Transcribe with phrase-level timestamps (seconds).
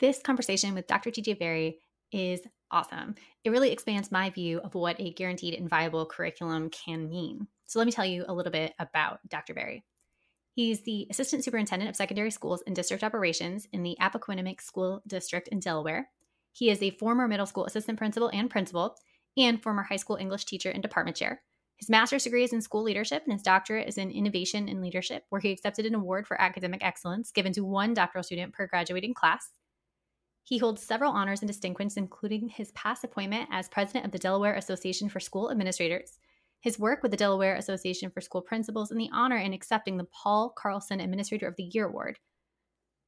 [0.00, 1.10] This conversation with Dr.
[1.10, 1.78] TJ Berry
[2.10, 3.16] is awesome.
[3.44, 7.46] It really expands my view of what a guaranteed and viable curriculum can mean.
[7.66, 9.52] So, let me tell you a little bit about Dr.
[9.52, 9.84] Berry.
[10.54, 15.48] He's the Assistant Superintendent of Secondary Schools and District Operations in the Appoquinimink School District
[15.48, 16.08] in Delaware.
[16.52, 18.96] He is a former middle school assistant principal and principal,
[19.36, 21.42] and former high school English teacher and department chair.
[21.76, 25.24] His master's degree is in school leadership, and his doctorate is in innovation and leadership,
[25.28, 29.12] where he accepted an award for academic excellence given to one doctoral student per graduating
[29.12, 29.50] class.
[30.44, 34.54] He holds several honors and distinctions, including his past appointment as president of the Delaware
[34.54, 36.18] Association for School Administrators,
[36.60, 40.08] his work with the Delaware Association for School Principals, and the honor in accepting the
[40.12, 42.18] Paul Carlson Administrator of the Year Award.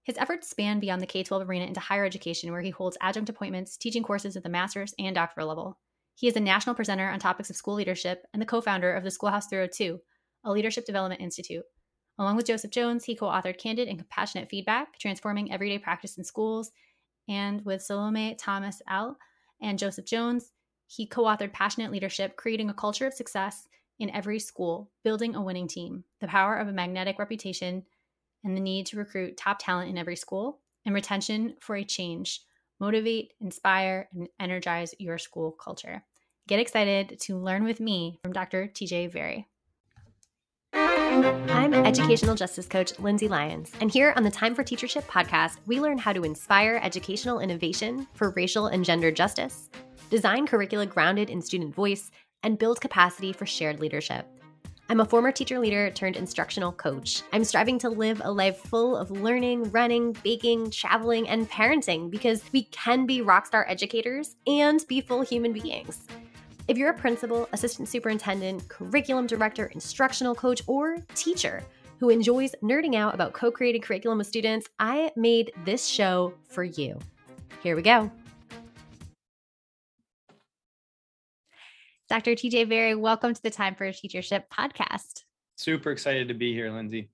[0.05, 3.28] His efforts span beyond the K 12 arena into higher education, where he holds adjunct
[3.28, 5.78] appointments, teaching courses at the master's and doctoral level.
[6.14, 9.05] He is a national presenter on topics of school leadership and the co founder of
[9.05, 10.00] the Schoolhouse 302,
[10.44, 11.64] a leadership development institute.
[12.19, 16.24] Along with Joseph Jones, he co authored Candid and Compassionate Feedback Transforming Everyday Practice in
[16.24, 16.72] Schools.
[17.28, 19.16] And with Salome Thomas-EL.
[19.60, 20.52] and Joseph Jones,
[20.86, 25.42] he co authored Passionate Leadership Creating a Culture of Success in Every School, Building a
[25.42, 27.84] Winning Team, The Power of a Magnetic Reputation,
[28.44, 32.41] and the Need to Recruit Top Talent in Every School, and Retention for a Change
[32.80, 36.02] Motivate, Inspire, and Energize Your School Culture.
[36.48, 38.66] Get excited to learn with me from Dr.
[38.66, 39.47] TJ Berry.
[41.23, 45.81] I'm educational justice coach Lindsay Lyons, and here on the Time for Teachership podcast, we
[45.81, 49.70] learn how to inspire educational innovation for racial and gender justice,
[50.11, 52.11] design curricula grounded in student voice,
[52.43, 54.27] and build capacity for shared leadership.
[54.89, 57.23] I'm a former teacher leader turned instructional coach.
[57.33, 62.43] I'm striving to live a life full of learning, running, baking, traveling, and parenting because
[62.53, 66.05] we can be rockstar educators and be full human beings.
[66.68, 71.64] If you're a principal, assistant superintendent, curriculum director, instructional coach, or teacher
[71.98, 76.62] who enjoys nerding out about co created curriculum with students, I made this show for
[76.64, 76.98] you.
[77.62, 78.10] Here we go.
[82.08, 82.32] Dr.
[82.32, 85.22] TJ Berry, welcome to the Time for Teachership podcast.
[85.56, 87.12] Super excited to be here, Lindsay.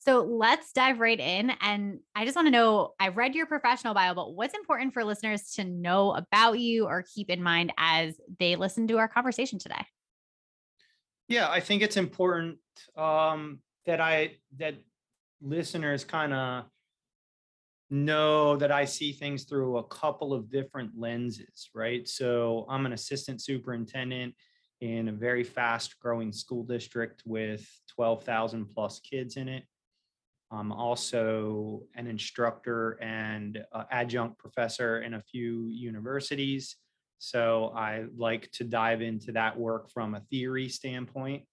[0.00, 1.52] So let's dive right in.
[1.60, 5.52] And I just want to know—I've read your professional bio, but what's important for listeners
[5.52, 9.84] to know about you or keep in mind as they listen to our conversation today?
[11.28, 12.58] Yeah, I think it's important
[12.96, 14.76] um, that I that
[15.42, 16.64] listeners kind of
[17.90, 22.08] know that I see things through a couple of different lenses, right?
[22.08, 24.34] So I'm an assistant superintendent
[24.80, 29.64] in a very fast growing school district with 12,000 plus kids in it.
[30.52, 36.76] I'm also an instructor and uh, adjunct professor in a few universities.
[37.18, 41.44] So I like to dive into that work from a theory standpoint.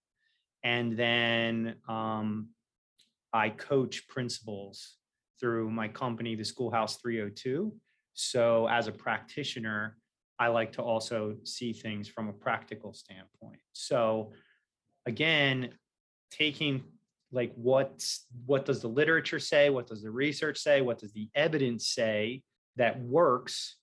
[0.64, 2.50] And then um,
[3.34, 4.96] I coach principals
[5.40, 7.74] through my company, the Schoolhouse 302.
[8.14, 9.98] So as a practitioner,
[10.40, 13.60] I like to also see things from a practical standpoint.
[13.74, 14.34] So
[15.06, 15.70] again,
[16.32, 16.84] taking
[17.32, 19.70] like what's what does the literature say?
[19.70, 20.82] What does the research say?
[20.82, 22.44] What does the evidence say
[22.78, 23.76] that works?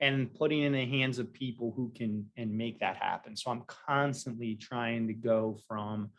[0.00, 3.36] And putting in the hands of people who can and make that happen.
[3.36, 6.10] So i'm constantly trying to go from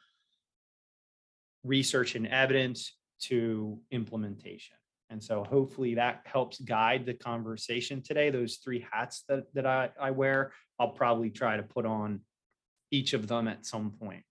[1.64, 4.78] research and evidence to implementation.
[5.10, 8.30] And so hopefully that helps guide the conversation today.
[8.30, 12.22] Those three hats that, that I, I wear i'll probably try to put on
[12.90, 14.24] each of them at some point.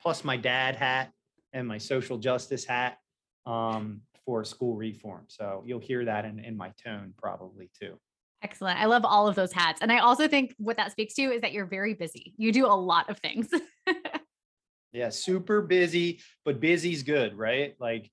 [0.00, 1.12] Plus my dad hat
[1.52, 2.98] and my social justice hat
[3.46, 5.24] um, for school reform.
[5.28, 7.98] So you'll hear that in, in my tone probably too.
[8.42, 8.78] Excellent.
[8.78, 9.82] I love all of those hats.
[9.82, 12.32] And I also think what that speaks to is that you're very busy.
[12.38, 13.48] You do a lot of things.
[14.92, 17.74] yeah, super busy, but busy's good, right?
[17.78, 18.10] Like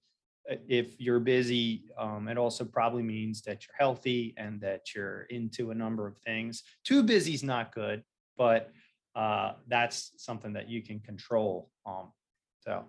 [0.51, 5.21] uh, if you're busy, um, it also probably means that you're healthy and that you're
[5.29, 6.63] into a number of things.
[6.83, 8.03] Too busy's not good,
[8.37, 8.71] but
[9.15, 11.71] uh, that's something that you can control.
[11.85, 12.11] Um,
[12.59, 12.83] so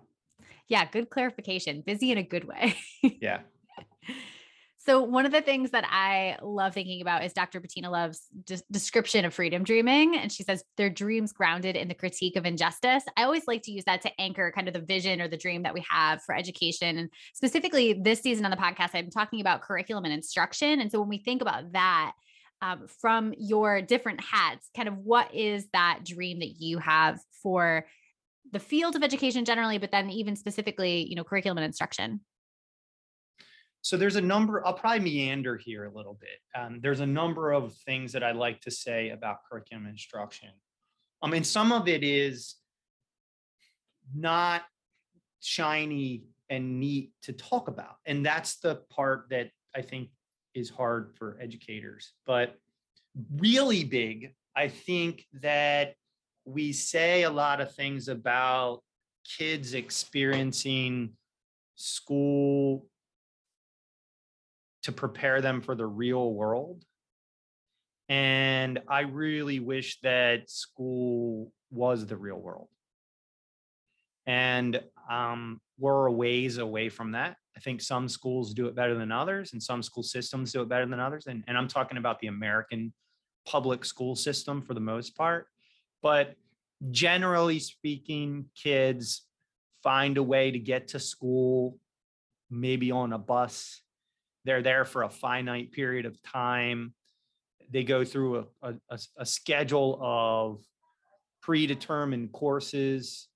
[0.67, 1.81] yeah, good clarification.
[1.85, 2.75] Busy in a good way.
[3.01, 3.41] yeah.
[4.89, 7.59] So, one of the things that I love thinking about is Dr.
[7.59, 10.15] Bettina Love's de- description of freedom dreaming.
[10.15, 13.03] And she says their dreams grounded in the critique of injustice.
[13.15, 15.63] I always like to use that to anchor kind of the vision or the dream
[15.63, 16.97] that we have for education.
[16.97, 20.79] And specifically this season on the podcast, I'm talking about curriculum and instruction.
[20.79, 22.13] And so, when we think about that,
[22.61, 27.85] um, from your different hats, kind of what is that dream that you have for
[28.51, 32.21] the field of education generally, but then even specifically, you know, curriculum and instruction?
[33.81, 36.59] So there's a number, I'll probably meander here a little bit.
[36.59, 40.49] Um, there's a number of things that I like to say about curriculum instruction.
[41.21, 42.55] I mean, some of it is
[44.13, 44.63] not
[45.39, 47.95] shiny and neat to talk about.
[48.05, 50.09] And that's the part that I think
[50.53, 52.13] is hard for educators.
[52.25, 52.55] But
[53.37, 55.95] really big, I think that
[56.49, 58.81] we say a lot of things about
[59.37, 61.11] kids experiencing
[61.75, 62.87] school
[64.83, 66.83] to prepare them for the real world.
[68.07, 72.67] And I really wish that school was the real world.
[74.25, 77.37] And um, we're a ways away from that.
[77.55, 80.69] I think some schools do it better than others, and some school systems do it
[80.69, 81.27] better than others.
[81.27, 82.93] And, and I'm talking about the American
[83.45, 85.47] public school system for the most part.
[86.01, 86.35] But
[86.91, 89.25] generally speaking, kids
[89.83, 91.77] find a way to get to school,
[92.49, 93.81] maybe on a bus.
[94.45, 96.93] They're there for a finite period of time.
[97.71, 100.61] They go through a, a, a schedule of
[101.41, 103.27] predetermined courses,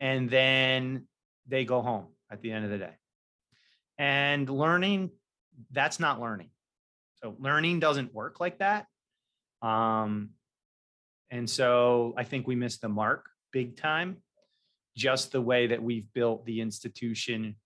[0.00, 1.06] and then
[1.46, 2.94] they go home at the end of the day.
[3.98, 5.10] And learning,
[5.70, 6.50] that's not learning.
[7.22, 8.86] So learning doesn't work like that.
[9.62, 10.30] Um,
[11.34, 14.18] and so I think we missed the mark big time,
[14.96, 17.56] just the way that we've built the institution.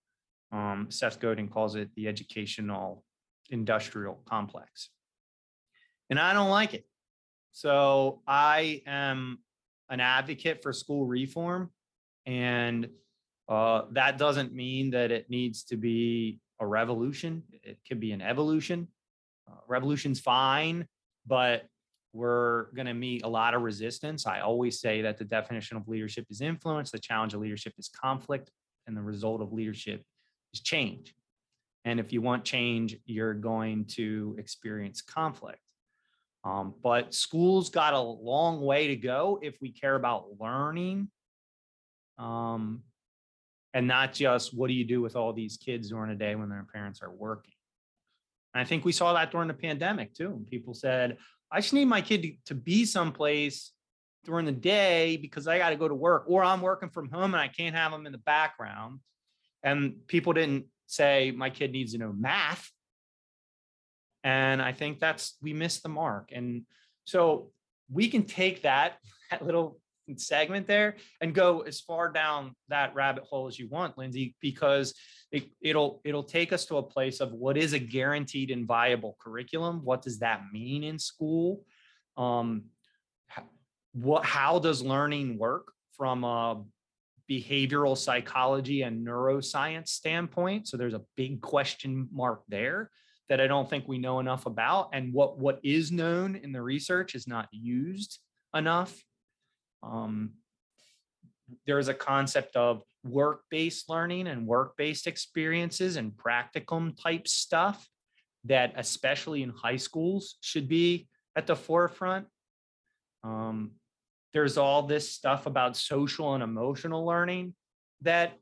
[0.51, 3.05] Um, Seth Godin calls it the educational
[3.51, 4.89] industrial complex.
[6.09, 6.83] And I don't like it.
[7.51, 9.37] So I am
[9.87, 11.69] an advocate for school reform.
[12.25, 12.89] And
[13.47, 17.43] uh, that doesn't mean that it needs to be a revolution.
[17.51, 18.87] It could be an evolution.
[19.47, 20.87] Uh, revolution's fine,
[21.27, 21.67] but
[22.13, 24.25] we're going to meet a lot of resistance.
[24.25, 27.89] I always say that the definition of leadership is influence, the challenge of leadership is
[27.89, 28.51] conflict,
[28.87, 30.03] and the result of leadership
[30.53, 31.13] is change.
[31.85, 35.59] And if you want change, you're going to experience conflict.
[36.43, 41.09] Um, but schools got a long way to go if we care about learning
[42.17, 42.83] um,
[43.73, 46.49] and not just what do you do with all these kids during a day when
[46.49, 47.53] their parents are working.
[48.53, 50.45] And I think we saw that during the pandemic too.
[50.49, 51.17] People said,
[51.51, 53.71] I just need my kid to, to be someplace
[54.25, 57.33] during the day because I got to go to work or I'm working from home
[57.33, 58.99] and I can't have them in the background.
[59.63, 62.69] And people didn't say my kid needs to know math.
[64.23, 66.29] And I think that's we missed the mark.
[66.33, 66.63] And
[67.05, 67.51] so
[67.91, 68.97] we can take that,
[69.31, 69.79] that little
[70.17, 74.93] segment there and go as far down that rabbit hole as you want, Lindsay, because
[75.31, 79.17] it, it'll it'll take us to a place of what is a guaranteed and viable
[79.19, 79.81] curriculum.
[79.83, 81.63] What does that mean in school?
[82.17, 82.65] Um,
[83.93, 86.63] what how does learning work from a
[87.29, 90.67] behavioral psychology and neuroscience standpoint?
[90.67, 92.89] So there's a big question mark there
[93.29, 96.61] that I don't think we know enough about, and what what is known in the
[96.61, 98.19] research is not used
[98.55, 99.03] enough.
[99.83, 100.31] Um,
[101.65, 107.87] there is a concept of work-based learning and work-based experiences and practicum type stuff
[108.45, 112.27] that especially in high schools should be at the forefront.
[113.23, 113.71] Um,
[114.33, 117.53] there's all this stuff about social and emotional learning
[118.01, 118.37] that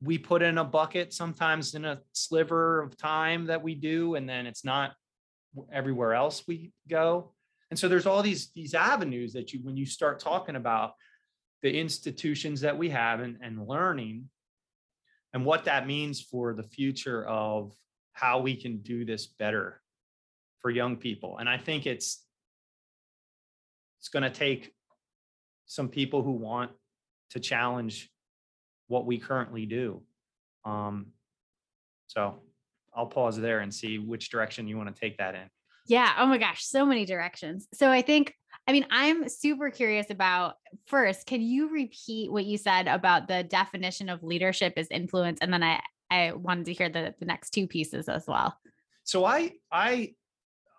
[0.00, 4.28] we put in a bucket sometimes in a sliver of time that we do and
[4.28, 4.92] then it's not
[5.72, 7.32] everywhere else we go
[7.70, 10.94] and so there's all these these avenues that you when you start talking about
[11.62, 14.28] the institutions that we have and, and learning
[15.34, 17.74] and what that means for the future of
[18.12, 19.80] how we can do this better
[20.60, 21.38] for young people.
[21.38, 22.24] And i think it's
[23.98, 24.72] it's going to take
[25.66, 26.70] some people who want
[27.30, 28.10] to challenge
[28.86, 30.02] what we currently do.
[30.64, 31.08] Um,
[32.06, 32.40] so
[32.94, 35.48] i'll pause there and see which direction you want to take that in
[35.88, 38.34] yeah oh my gosh so many directions so i think
[38.68, 43.42] I mean, I'm super curious about first, can you repeat what you said about the
[43.42, 45.38] definition of leadership is influence?
[45.40, 45.80] And then I,
[46.10, 48.58] I wanted to hear the, the next two pieces as well.
[49.04, 50.12] So I I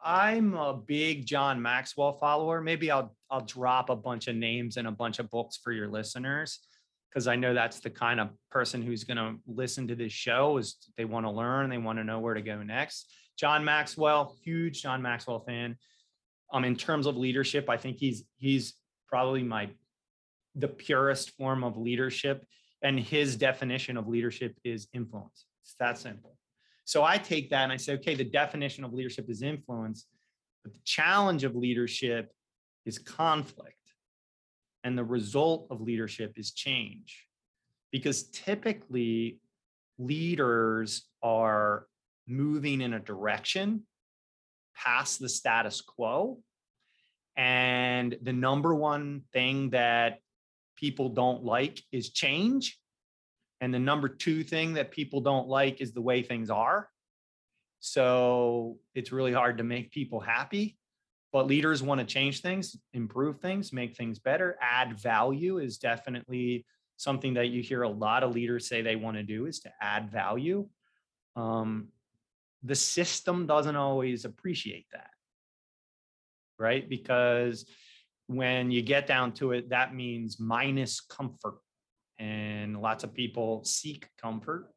[0.03, 2.61] I'm a big John Maxwell follower.
[2.61, 5.87] Maybe I'll I'll drop a bunch of names and a bunch of books for your
[5.87, 6.59] listeners
[7.09, 10.57] because I know that's the kind of person who's going to listen to this show
[10.57, 13.11] is they want to learn, they want to know where to go next.
[13.37, 15.77] John Maxwell, huge John Maxwell fan
[16.51, 18.73] um, in terms of leadership, I think he's he's
[19.07, 19.69] probably my
[20.55, 22.45] the purest form of leadership,
[22.81, 25.45] and his definition of leadership is influence.
[25.63, 26.35] It's that simple.
[26.85, 30.07] So I take that and I say, okay, the definition of leadership is influence,
[30.63, 32.31] but the challenge of leadership
[32.85, 33.75] is conflict,
[34.83, 37.25] and the result of leadership is change,
[37.91, 39.39] because typically
[39.98, 41.86] leaders are
[42.27, 43.83] moving in a direction
[44.75, 46.39] past the status quo.
[47.36, 50.19] And the number one thing that
[50.77, 52.79] people don't like is change.
[53.62, 56.89] And the number two thing that people don't like is the way things are.
[57.81, 60.77] So it's really hard to make people happy.
[61.31, 66.65] But leaders want to change things, improve things, make things better, add value is definitely
[66.98, 69.71] something that you hear a lot of leaders say they want to do is to
[69.79, 70.67] add value.
[71.36, 71.89] Um,
[72.63, 75.12] the system doesn't always appreciate that,
[76.57, 76.89] right?
[76.89, 77.65] Because
[78.27, 81.59] when you get down to it, that means minus comfort.
[82.17, 84.67] And lots of people seek comfort.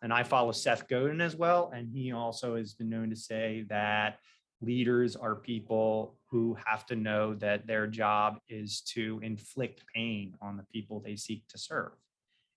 [0.00, 1.70] And I follow Seth Godin as well.
[1.74, 4.18] And he also has been known to say that
[4.60, 10.56] leaders are people who have to know that their job is to inflict pain on
[10.56, 11.92] the people they seek to serve.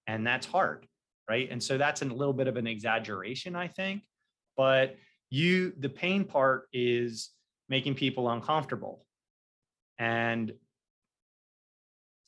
[0.08, 0.88] And that's hard,
[1.30, 1.48] right?
[1.50, 4.04] And so that's a little bit of an exaggeration, I think.
[4.58, 4.98] But
[5.30, 7.30] you, the pain part is
[7.70, 9.06] making people uncomfortable.
[9.98, 10.52] And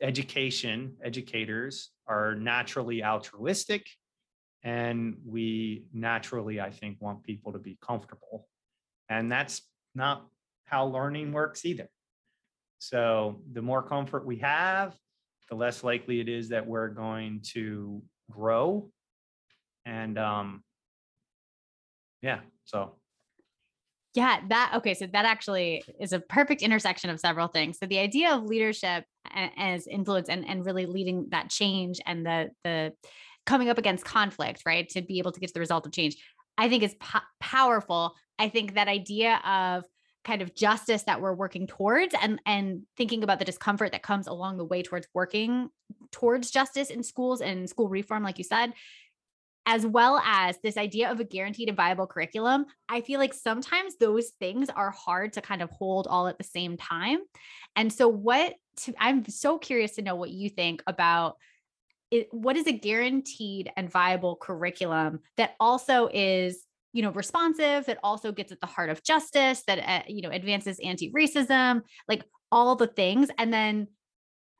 [0.01, 3.87] education, educators are naturally altruistic.
[4.63, 8.47] And we naturally, I think, want people to be comfortable
[9.09, 9.61] and that's
[9.95, 10.27] not
[10.65, 11.89] how learning works either.
[12.79, 14.95] So the more comfort we have,
[15.49, 18.89] the less likely it is that we're going to grow.
[19.85, 20.63] And um,
[22.21, 22.95] yeah, so.
[24.15, 24.93] Yeah, that okay.
[24.93, 27.79] So that actually is a perfect intersection of several things.
[27.79, 29.05] So the idea of leadership
[29.57, 32.93] as influence and, and really leading that change and the the
[33.45, 34.87] coming up against conflict, right?
[34.89, 36.15] To be able to get to the result of change,
[36.57, 38.15] I think is po- powerful.
[38.39, 39.83] I think that idea of
[40.23, 44.27] kind of justice that we're working towards and and thinking about the discomfort that comes
[44.27, 45.69] along the way towards working
[46.11, 48.73] towards justice in schools and school reform like you said
[49.65, 53.97] as well as this idea of a guaranteed and viable curriculum i feel like sometimes
[53.97, 57.19] those things are hard to kind of hold all at the same time
[57.75, 61.35] and so what to, i'm so curious to know what you think about
[62.13, 67.97] it, what is a guaranteed and viable curriculum that also is you know responsive that
[68.03, 72.75] also gets at the heart of justice that uh, you know advances anti-racism like all
[72.75, 73.29] the things?
[73.39, 73.87] And then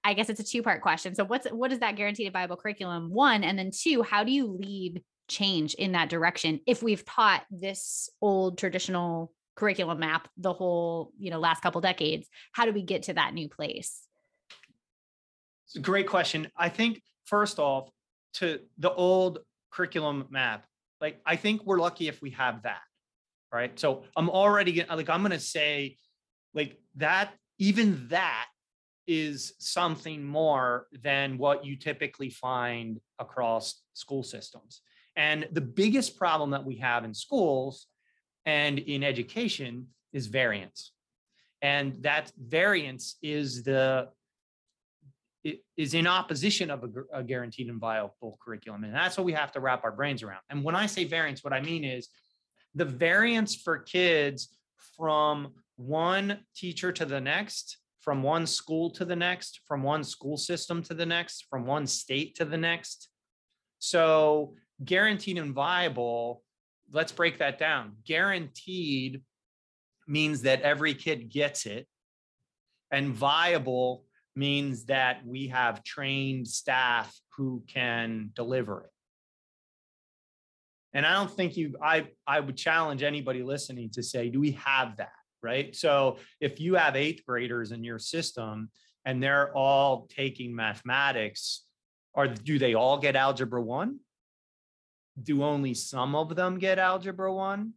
[0.03, 1.13] i guess it's a two part question.
[1.13, 3.12] So what's what is that guaranteed and viable curriculum?
[3.12, 7.43] One and then two how do you lead change in that direction if we've taught
[7.51, 12.27] this old traditional curriculum map the whole you know last couple decades?
[12.51, 14.07] How do we get to that new place?
[15.81, 16.50] Great question.
[16.57, 17.89] I think first off,
[18.35, 19.39] to the old
[19.71, 20.65] curriculum map,
[21.01, 22.81] like I think we're lucky if we have that.
[23.51, 23.77] Right.
[23.79, 25.97] So I'm already like, I'm to say
[26.55, 28.47] like that, even that
[29.05, 34.81] is something more than what you typically find across school systems.
[35.15, 37.85] And the biggest problem that we have in schools
[38.45, 40.91] and in education is variance.
[41.61, 44.09] And that variance is the
[45.77, 48.83] is in opposition of a, a, guaranteed and viable curriculum.
[48.83, 50.41] And that's what we have to wrap our brains around.
[50.50, 52.07] And when I say variance, what I mean is
[52.75, 54.55] the variance for kids
[54.97, 60.38] from one teacher to the next, from one school to the next, from one school
[60.38, 63.09] system to the next, from one state to the next.
[63.79, 66.41] So, guaranteed and viable,
[66.91, 67.93] let's break that down.
[68.05, 69.21] Guaranteed
[70.07, 71.88] means that every kid gets it,
[72.91, 78.89] and viable means that we have trained staff who can deliver it.
[80.93, 84.51] And I don't think you, I, I would challenge anybody listening to say, do we
[84.51, 85.09] have that?
[85.41, 85.75] Right.
[85.75, 88.69] So if you have eighth graders in your system
[89.03, 91.65] and they're all taking mathematics,
[92.13, 93.99] or do they all get algebra one?
[95.21, 97.73] Do only some of them get algebra one?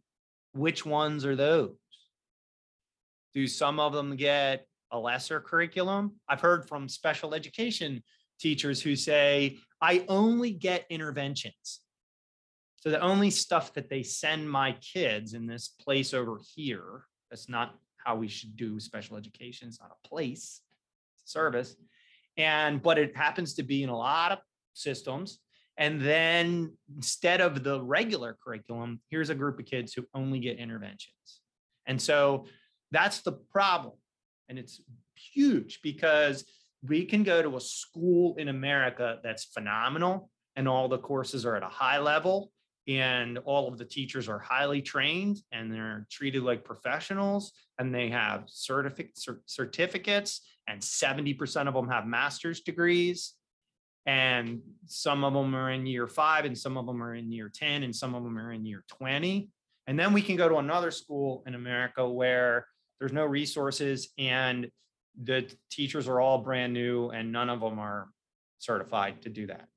[0.53, 1.75] Which ones are those?
[3.33, 6.15] Do some of them get a lesser curriculum.
[6.27, 8.03] I've heard from special education
[8.39, 11.81] teachers who say, I only get interventions.
[12.79, 17.49] So the only stuff that they send my kids in this place over here, that's
[17.49, 19.67] not how we should do special education.
[19.67, 20.61] It's not a place,
[21.15, 21.75] it's a service.
[22.37, 24.39] And but it happens to be in a lot of
[24.73, 25.39] systems.
[25.77, 30.57] And then instead of the regular curriculum, here's a group of kids who only get
[30.57, 31.41] interventions.
[31.87, 32.45] And so
[32.91, 33.93] that's the problem
[34.49, 34.81] and it's
[35.15, 36.45] huge because
[36.87, 41.55] we can go to a school in America that's phenomenal and all the courses are
[41.55, 42.51] at a high level
[42.87, 48.09] and all of the teachers are highly trained and they're treated like professionals and they
[48.09, 49.11] have certific-
[49.45, 53.33] certificates and 70% of them have master's degrees.
[54.05, 57.51] And some of them are in year 5 and some of them are in year
[57.53, 59.49] 10 and some of them are in year 20
[59.87, 62.67] and then we can go to another school in America where
[62.99, 64.69] there's no resources and
[65.23, 68.09] the teachers are all brand new and none of them are
[68.59, 69.67] certified to do that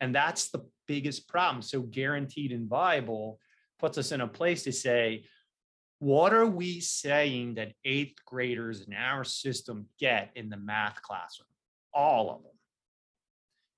[0.00, 3.38] and that's the biggest problem so guaranteed and viable
[3.78, 5.24] puts us in a place to say,
[5.98, 11.48] what are we saying that eighth graders in our system get in the math classroom?
[11.92, 12.52] All of them.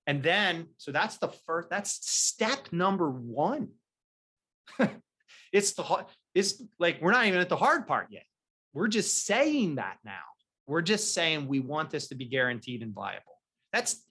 [0.06, 3.68] And then, so that's the first, that's step number one.
[5.52, 8.24] it's the, it's like, we're not even at the hard part yet.
[8.73, 10.23] We're just saying that now.
[10.67, 13.38] We're just saying we want this to be guaranteed and viable.
[13.73, 14.02] That's,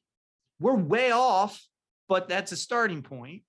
[0.59, 1.61] we're way off,
[2.07, 3.43] but that's a starting point.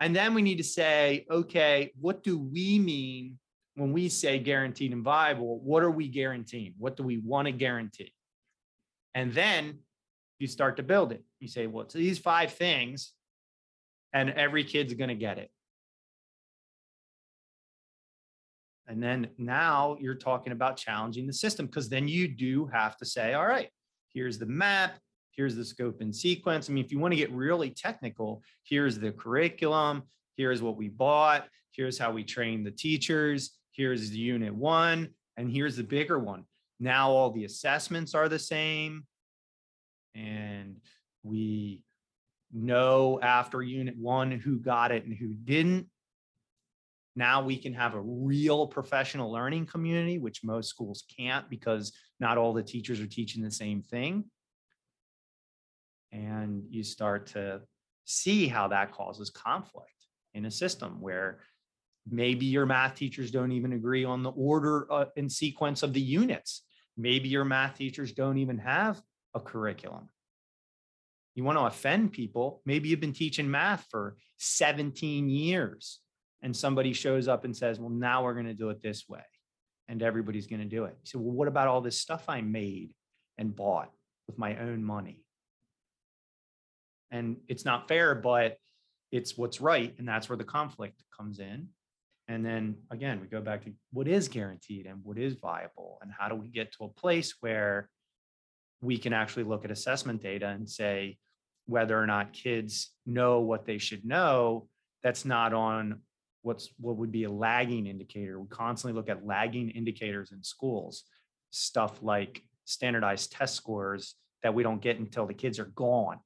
[0.00, 3.38] And then we need to say, okay, what do we mean
[3.74, 5.58] when we say guaranteed and viable?
[5.60, 6.74] What are we guaranteeing?
[6.78, 8.12] What do we want to guarantee?
[9.14, 9.80] And then
[10.38, 11.24] you start to build it.
[11.40, 13.12] You say, well, it's these five things,
[14.12, 15.50] and every kid's going to get it.
[18.88, 23.04] And then now you're talking about challenging the system because then you do have to
[23.04, 23.68] say, all right,
[24.14, 24.98] here's the map,
[25.32, 26.68] here's the scope and sequence.
[26.68, 30.04] I mean, if you want to get really technical, here's the curriculum,
[30.36, 35.50] here's what we bought, here's how we train the teachers, here's the unit one, and
[35.50, 36.44] here's the bigger one.
[36.80, 39.04] Now all the assessments are the same.
[40.14, 40.80] And
[41.22, 41.82] we
[42.52, 45.88] know after unit one who got it and who didn't.
[47.18, 52.38] Now we can have a real professional learning community, which most schools can't because not
[52.38, 54.26] all the teachers are teaching the same thing.
[56.12, 57.62] And you start to
[58.04, 59.90] see how that causes conflict
[60.32, 61.40] in a system where
[62.08, 66.00] maybe your math teachers don't even agree on the order uh, and sequence of the
[66.00, 66.62] units.
[66.96, 69.02] Maybe your math teachers don't even have
[69.34, 70.08] a curriculum.
[71.34, 72.62] You want to offend people.
[72.64, 75.98] Maybe you've been teaching math for 17 years
[76.42, 79.24] and somebody shows up and says, Well, now we're going to do it this way.
[79.88, 80.96] And everybody's going to do it.
[81.02, 82.94] You say, Well, what about all this stuff I made
[83.36, 83.90] and bought
[84.26, 85.24] with my own money?
[87.10, 88.56] And it's not fair, but
[89.10, 89.94] it's what's right.
[89.98, 91.68] And that's where the conflict comes in.
[92.28, 96.12] And then again, we go back to what is guaranteed and what is viable, and
[96.16, 97.88] how do we get to a place where
[98.82, 101.16] we can actually look at assessment data and say
[101.66, 104.68] whether or not kids know what they should know.
[105.02, 106.00] That's not on
[106.42, 108.40] what's what would be a lagging indicator.
[108.40, 111.04] We constantly look at lagging indicators in schools,
[111.50, 116.18] stuff like standardized test scores that we don't get until the kids are gone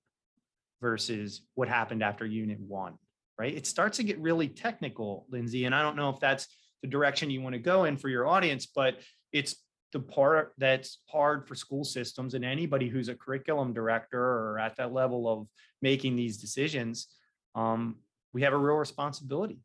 [0.81, 2.95] versus what happened after unit one,
[3.39, 3.55] right?
[3.55, 5.65] It starts to get really technical, Lindsay.
[5.65, 6.49] And I don't know if that's
[6.83, 9.01] the direction you want to go in for your audience, but
[9.33, 9.57] it's
[9.93, 14.77] the part that's hard for school systems and anybody who's a curriculum director or at
[14.77, 15.47] that level of
[15.81, 17.09] making these decisions.
[17.55, 17.97] Um,
[18.33, 19.59] we have a real responsibility.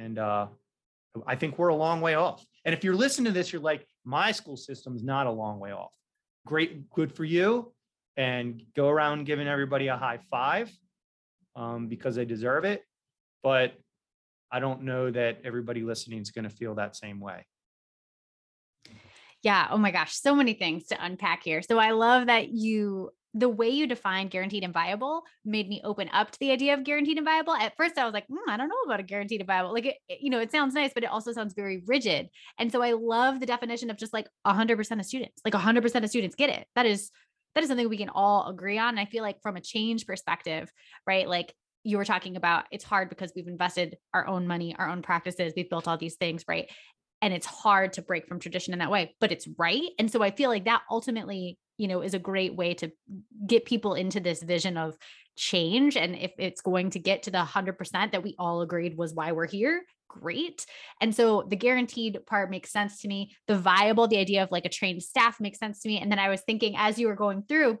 [0.00, 0.46] And uh,
[1.26, 2.44] I think we're a long way off.
[2.64, 5.72] And if you're listening to this, you're like, my school system's not a long way
[5.72, 5.94] off.
[6.46, 7.72] Great, good for you.
[8.16, 10.70] And go around giving everybody a high five
[11.54, 12.82] um, because they deserve it.
[13.42, 13.74] But
[14.50, 17.46] I don't know that everybody listening is going to feel that same way.
[19.42, 19.68] Yeah.
[19.70, 20.14] Oh my gosh.
[20.14, 21.62] So many things to unpack here.
[21.62, 26.10] So I love that you, the way you define guaranteed and viable made me open
[26.12, 27.54] up to the idea of guaranteed and viable.
[27.54, 29.72] At first, I was like, mm, I don't know about a guaranteed and viable.
[29.72, 32.28] Like, it, you know, it sounds nice, but it also sounds very rigid.
[32.58, 36.10] And so I love the definition of just like 100% of students, like 100% of
[36.10, 36.66] students get it.
[36.74, 37.10] That is,
[37.54, 38.90] that is something we can all agree on.
[38.90, 40.70] And I feel like from a change perspective,
[41.06, 41.28] right?
[41.28, 45.02] Like you were talking about, it's hard because we've invested our own money, our own
[45.02, 46.68] practices, we've built all these things, right?
[47.22, 50.22] and it's hard to break from tradition in that way but it's right and so
[50.22, 52.90] i feel like that ultimately you know is a great way to
[53.46, 54.96] get people into this vision of
[55.36, 59.14] change and if it's going to get to the 100% that we all agreed was
[59.14, 60.66] why we're here great.
[61.00, 63.32] And so the guaranteed part makes sense to me.
[63.46, 66.00] The viable the idea of like a trained staff makes sense to me.
[66.00, 67.78] And then i was thinking as you were going through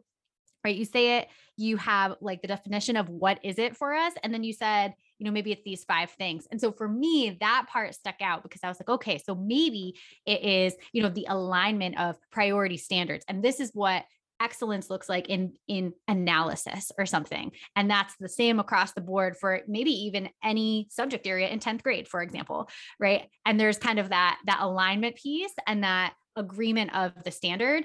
[0.64, 4.14] right you say it you have like the definition of what is it for us?
[4.22, 6.48] And then you said you know, maybe it's these five things.
[6.50, 9.94] And so for me, that part stuck out because I was like, okay, so maybe
[10.24, 13.24] it is, you know, the alignment of priority standards.
[13.28, 14.04] And this is what
[14.40, 19.36] excellence looks like in in analysis or something and that's the same across the board
[19.36, 22.66] for maybe even any subject area in 10th grade for example
[22.98, 27.84] right and there's kind of that that alignment piece and that agreement of the standard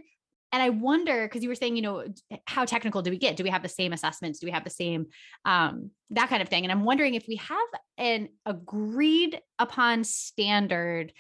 [0.51, 2.05] and I wonder because you were saying, you know,
[2.45, 3.35] how technical do we get?
[3.35, 4.39] Do we have the same assessments?
[4.39, 5.07] Do we have the same
[5.43, 6.63] um, that kind of thing?
[6.63, 11.11] And I'm wondering if we have an agreed upon standard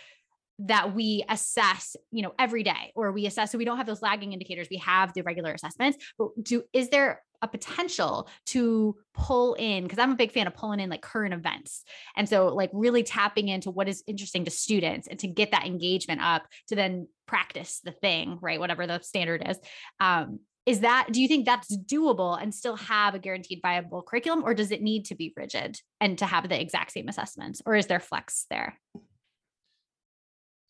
[0.59, 4.01] that we assess you know every day or we assess so we don't have those
[4.01, 9.53] lagging indicators we have the regular assessments but do is there a potential to pull
[9.55, 11.83] in because I'm a big fan of pulling in like current events.
[12.15, 15.65] And so like really tapping into what is interesting to students and to get that
[15.65, 18.59] engagement up to then practice the thing, right?
[18.59, 19.59] Whatever the standard is.
[19.99, 24.43] Um, is that do you think that's doable and still have a guaranteed viable curriculum
[24.43, 27.75] or does it need to be rigid and to have the exact same assessments or
[27.75, 28.79] is there flex there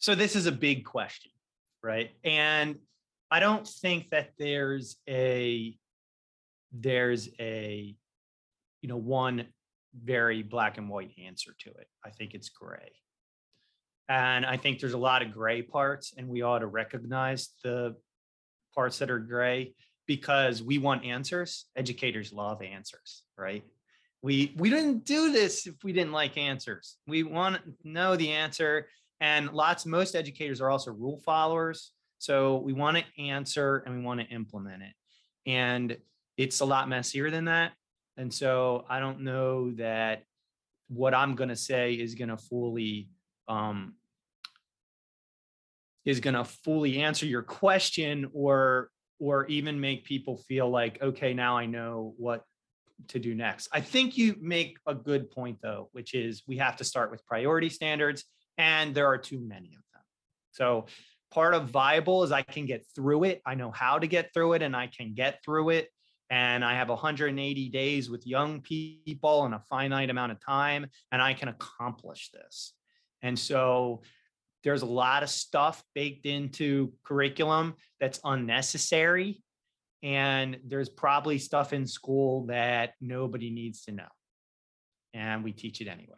[0.06, 1.32] so this is a big question
[1.82, 2.78] right and
[3.32, 5.76] i don't think that there's a
[6.72, 7.96] there's a
[8.82, 9.48] you know one
[10.04, 12.92] very black and white answer to it i think it's gray
[14.08, 17.96] and i think there's a lot of gray parts and we ought to recognize the
[18.76, 19.74] parts that are gray
[20.08, 21.66] because we want answers.
[21.76, 23.64] Educators love answers, right?
[24.22, 26.98] We we didn't do this if we didn't like answers.
[27.08, 28.88] We want to know the answer.
[29.20, 31.92] And lots, most educators are also rule followers.
[32.18, 34.94] So we want to answer and we want to implement it.
[35.50, 35.98] And
[36.38, 37.74] it's a lot messier than that.
[38.18, 40.24] And so I don't know that
[40.88, 43.10] what I'm going to say is going to fully
[43.48, 43.96] um,
[46.06, 51.34] is going to fully answer your question or or even make people feel like okay
[51.34, 52.44] now i know what
[53.08, 56.76] to do next i think you make a good point though which is we have
[56.76, 58.26] to start with priority standards
[58.58, 60.04] and there are too many of them
[60.52, 60.86] so
[61.32, 64.54] part of viable is i can get through it i know how to get through
[64.54, 65.90] it and i can get through it
[66.30, 71.22] and i have 180 days with young people and a finite amount of time and
[71.22, 72.74] i can accomplish this
[73.22, 74.02] and so
[74.66, 79.42] there's a lot of stuff baked into curriculum that's unnecessary.
[80.02, 84.08] And there's probably stuff in school that nobody needs to know.
[85.14, 86.18] And we teach it anyway.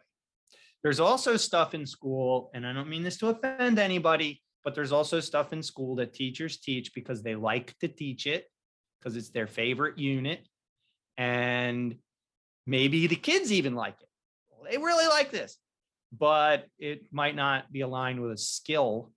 [0.82, 4.92] There's also stuff in school, and I don't mean this to offend anybody, but there's
[4.92, 8.46] also stuff in school that teachers teach because they like to teach it,
[8.98, 10.46] because it's their favorite unit.
[11.16, 11.96] And
[12.66, 14.08] maybe the kids even like it.
[14.70, 15.58] They really like this
[16.16, 19.10] but it might not be aligned with a skill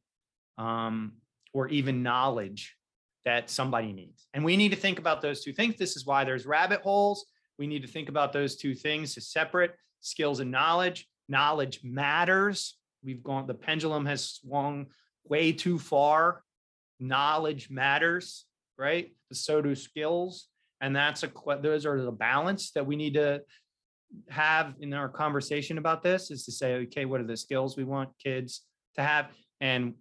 [0.58, 1.14] um,
[1.54, 2.76] or even knowledge
[3.24, 4.28] that somebody needs.
[4.34, 5.76] And we need to think about those two things.
[5.78, 7.26] This is why there's rabbit holes.
[7.58, 11.08] We need to think about those two things as separate skills and knowledge.
[11.32, 12.78] Knowledge matters.
[13.04, 14.88] We've gone, the pendulum has swung
[15.24, 16.44] way too far.
[17.00, 18.46] Knowledge matters,
[18.78, 19.16] right?
[19.32, 20.48] So do skills.
[20.82, 23.44] And that's a, those are the balance that we need to
[24.30, 27.86] have in our conversation about this is to say, okay, what are the skills we
[27.86, 28.64] want kids
[28.96, 29.32] to have?
[29.62, 29.94] And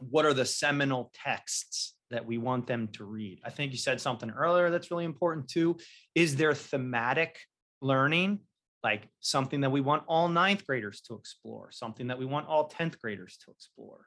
[0.00, 3.40] what are the seminal texts that we want them to read?
[3.44, 5.76] I think you said something earlier that's really important too.
[6.16, 7.38] Is there thematic
[7.80, 8.40] learning?
[8.86, 12.70] Like something that we want all ninth graders to explore, something that we want all
[12.70, 14.06] 10th graders to explore.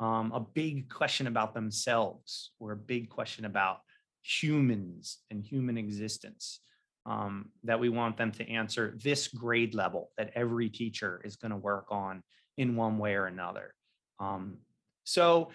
[0.00, 3.80] Um, a big question about themselves, or a big question about
[4.22, 6.60] humans and human existence
[7.04, 11.50] um, that we want them to answer this grade level that every teacher is going
[11.50, 12.22] to work on
[12.56, 13.74] in one way or another.
[14.18, 14.56] Um,
[15.04, 15.50] so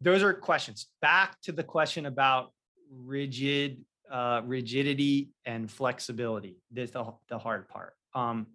[0.00, 0.88] those are questions.
[1.00, 2.50] Back to the question about
[2.90, 6.58] rigid uh, rigidity and flexibility.
[6.70, 7.94] This the, the hard part.
[8.14, 8.46] Um,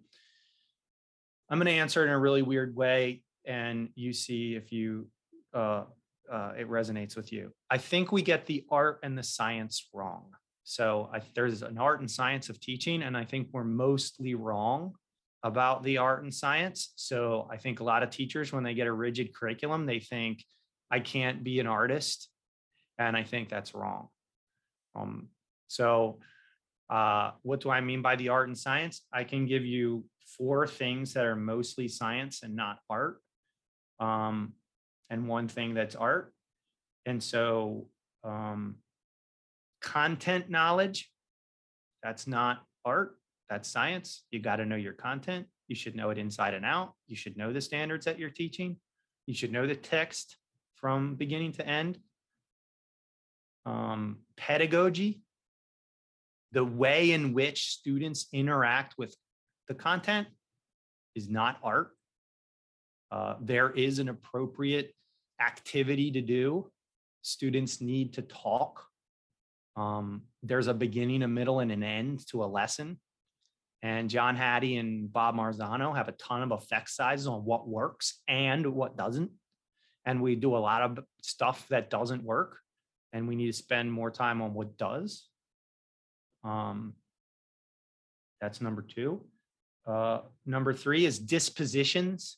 [1.50, 5.08] I'm going to answer in a really weird way, and you see if you
[5.52, 5.84] uh,
[6.30, 7.52] uh, it resonates with you.
[7.70, 10.26] I think we get the art and the science wrong.
[10.62, 14.92] So I, there's an art and science of teaching, and I think we're mostly wrong
[15.42, 16.92] about the art and science.
[16.96, 20.44] So I think a lot of teachers, when they get a rigid curriculum, they think
[20.90, 22.28] I can't be an artist,
[22.98, 24.08] and I think that's wrong.
[24.94, 25.28] Um,
[25.68, 26.18] so
[26.90, 29.02] uh, what do I mean by the art and science?
[29.12, 30.04] I can give you
[30.36, 33.20] four things that are mostly science and not art,
[34.00, 34.54] um,
[35.10, 36.32] and one thing that's art.
[37.06, 37.86] And so
[38.24, 38.76] um,
[39.80, 41.10] content knowledge.
[42.02, 43.16] That's not art,
[43.50, 44.24] that's science.
[44.30, 45.46] You got to know your content.
[45.66, 46.94] You should know it inside and out.
[47.06, 48.76] You should know the standards that you're teaching.
[49.26, 50.36] You should know the text
[50.76, 51.98] from beginning to end.
[53.66, 55.20] Um, pedagogy,
[56.52, 59.14] the way in which students interact with
[59.68, 60.28] the content
[61.14, 61.90] is not art.
[63.10, 64.94] Uh, there is an appropriate
[65.40, 66.70] activity to do.
[67.22, 68.88] Students need to talk
[69.78, 72.98] um, there's a beginning, a middle, and an end to a lesson.
[73.80, 78.20] And John Hattie and Bob Marzano have a ton of effect sizes on what works
[78.26, 79.30] and what doesn't.
[80.04, 82.58] And we do a lot of stuff that doesn't work.
[83.12, 85.28] And we need to spend more time on what does.
[86.44, 86.94] Um,
[88.40, 89.22] that's number two.
[89.86, 92.36] Uh, number three is dispositions,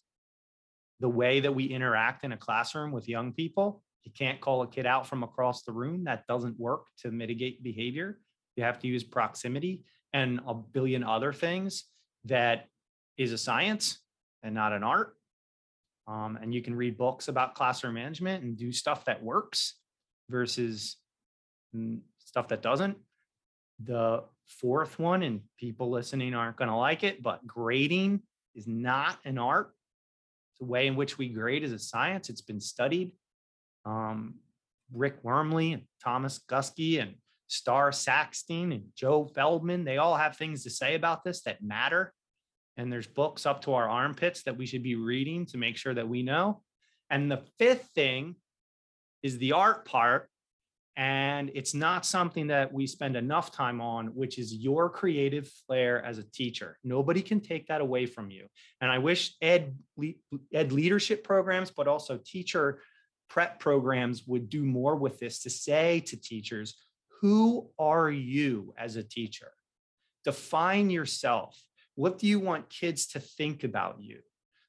[1.01, 3.83] the way that we interact in a classroom with young people.
[4.05, 6.05] You can't call a kid out from across the room.
[6.05, 8.19] That doesn't work to mitigate behavior.
[8.57, 11.85] You have to use proximity and a billion other things
[12.25, 12.67] that
[13.17, 14.01] is a science
[14.43, 15.17] and not an art.
[16.07, 19.75] Um, and you can read books about classroom management and do stuff that works
[20.29, 20.97] versus
[22.19, 22.97] stuff that doesn't.
[23.85, 28.23] The fourth one, and people listening aren't going to like it, but grading
[28.55, 29.73] is not an art.
[30.61, 32.29] A way in which we grade is a science.
[32.29, 33.13] It's been studied.
[33.85, 34.35] Um,
[34.93, 37.15] Rick Wormeli and Thomas Guskey and
[37.51, 42.13] Starr Sackstein and Joe Feldman, they all have things to say about this that matter.
[42.77, 45.93] And there's books up to our armpits that we should be reading to make sure
[45.93, 46.63] that we know.
[47.11, 48.37] And the fifth thing
[49.23, 50.30] is the art part.
[50.97, 56.05] And it's not something that we spend enough time on, which is your creative flair
[56.05, 56.79] as a teacher.
[56.85, 58.47] Nobody can take that away from you.
[58.81, 59.77] And I wish ed,
[60.53, 62.83] ed leadership programs, but also teacher
[63.29, 66.75] prep programs would do more with this to say to teachers,
[67.21, 69.53] who are you as a teacher?
[70.25, 71.63] Define yourself.
[71.95, 74.21] What do you want kids to think about you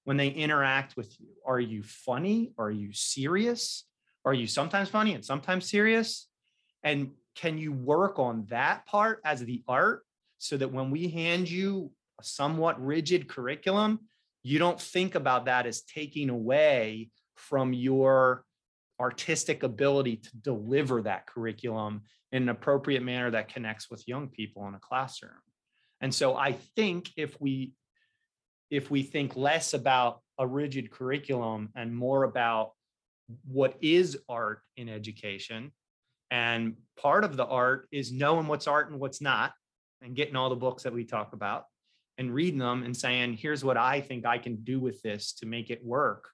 [0.04, 1.30] when they interact with you?
[1.46, 2.54] Are you funny?
[2.58, 3.86] Are you serious?
[4.26, 6.28] Are you sometimes funny and sometimes serious?
[6.84, 10.04] And can you work on that part as the art
[10.38, 14.00] so that when we hand you a somewhat rigid curriculum,
[14.44, 18.44] you don't think about that as taking away from your
[19.00, 24.68] artistic ability to deliver that curriculum in an appropriate manner that connects with young people
[24.68, 25.32] in a classroom.
[26.02, 27.74] And so I think if we
[28.70, 32.72] if we think less about a rigid curriculum and more about
[33.46, 35.72] what is art in education
[36.30, 39.54] and part of the art is knowing what's art and what's not
[40.02, 41.66] and getting all the books that we talk about
[42.18, 45.46] and reading them and saying here's what i think i can do with this to
[45.46, 46.30] make it work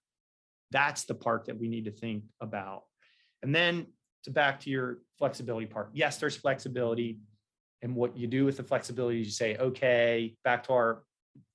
[0.72, 2.84] that's the part that we need to think about.
[3.44, 3.88] And then
[4.24, 5.90] to back to your flexibility part.
[5.94, 7.20] Yes, there's flexibility.
[7.82, 11.04] And what you do with the flexibility is you say, okay, back to our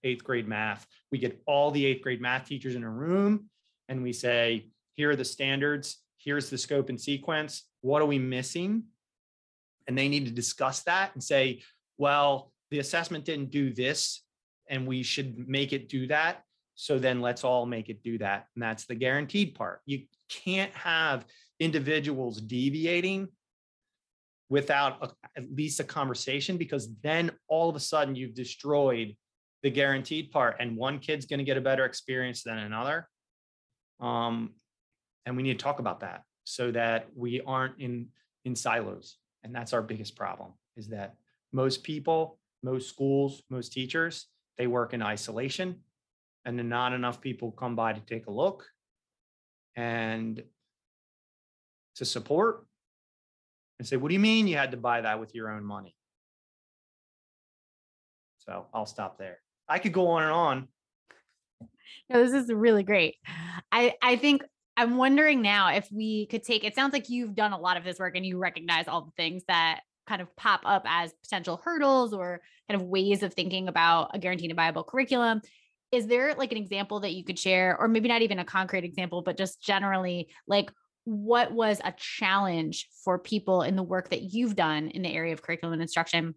[0.05, 0.87] eighth grade math.
[1.11, 3.51] We get all the eighth grade math teachers in a room
[3.89, 5.99] and we say, here are the standards.
[6.19, 7.65] Here's the scope and sequence.
[7.81, 8.85] What are we missing?
[9.89, 11.63] And they need to discuss that and say,
[11.99, 14.23] well, the assessment didn't do this
[14.69, 16.43] and we should make it do that.
[16.75, 18.47] So then let's all make it do that.
[18.55, 19.81] And that's the guaranteed part.
[19.85, 21.27] You can't have
[21.61, 23.29] individuals deviating
[24.49, 29.17] without a, at least a conversation because then all of a sudden you've destroyed
[29.63, 33.09] the guaranteed part and one kid's going to get a better experience than another
[34.01, 34.51] um,
[35.27, 38.09] and we need to talk about that so that we aren't in
[38.45, 41.15] in silos and that's our biggest problem is that
[41.53, 44.27] most people most schools most teachers
[44.59, 45.77] they work in isolation
[46.45, 48.65] and then not enough people come by to take a look
[49.77, 50.43] and
[51.97, 52.67] to support
[53.79, 55.95] and say, What do you mean you had to buy that with your own money?
[58.39, 59.39] So I'll stop there.
[59.69, 60.69] I could go on and on.
[62.11, 63.17] No, this is really great.
[63.71, 64.43] I, I think
[64.77, 67.85] I'm wondering now if we could take it sounds like you've done a lot of
[67.85, 71.61] this work and you recognize all the things that kind of pop up as potential
[71.63, 75.41] hurdles or kind of ways of thinking about a guaranteed and viable curriculum.
[75.93, 78.85] Is there like an example that you could share or maybe not even a concrete
[78.85, 80.71] example but just generally like
[81.05, 85.33] what was a challenge for people in the work that you've done in the area
[85.33, 86.35] of curriculum and instruction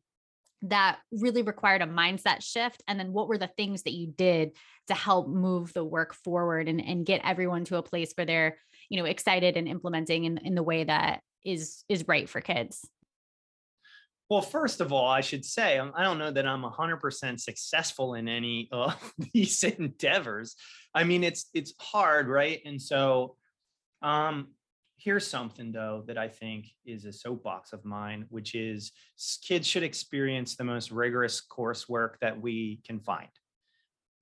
[0.69, 4.51] that really required a mindset shift and then what were the things that you did
[4.88, 8.58] to help move the work forward and, and get everyone to a place where they're
[8.89, 12.88] you know excited and implementing in, in the way that is is right for kids
[14.28, 18.15] well, first of all, I should say um, I don't know that I'm 100% successful
[18.15, 20.56] in any of these endeavors.
[20.95, 22.60] I mean, it's it's hard, right?
[22.65, 23.36] And so,
[24.01, 24.47] um,
[25.05, 28.91] here's something though that I think is a soapbox of mine, which is
[29.43, 33.29] kids should experience the most rigorous coursework that we can find,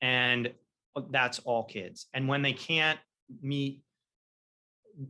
[0.01, 0.53] and
[0.95, 2.07] uh, that's all kids.
[2.13, 2.99] And when they can't
[3.41, 3.81] meet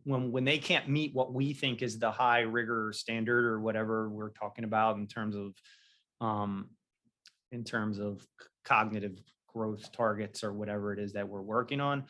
[0.04, 4.08] when when they can't meet what we think is the high rigor standard or whatever
[4.10, 5.54] we're talking about in terms of
[6.26, 6.70] um
[7.52, 8.26] in terms of
[8.64, 9.20] cognitive
[9.52, 12.06] growth targets or whatever it is that we're working on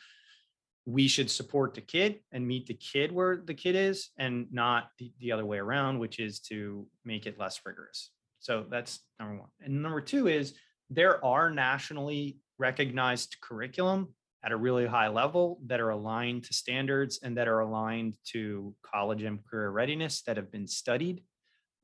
[0.86, 4.90] we should support the kid and meet the kid where the kid is and not
[4.98, 9.38] the, the other way around which is to make it less rigorous so that's number
[9.38, 10.54] one and number two is
[10.90, 14.08] there are nationally recognized curriculum
[14.44, 18.74] at a really high level that are aligned to standards and that are aligned to
[18.82, 21.22] college and career readiness that have been studied.